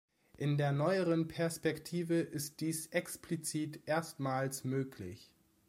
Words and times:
In 0.35 0.57
der 0.57 0.71
neueren 0.71 1.27
Perspektive 1.27 2.15
ist 2.21 2.59
dies 2.61 2.87
explizit 2.87 3.81
erstmals 3.87 4.63
möglich. 4.63 5.29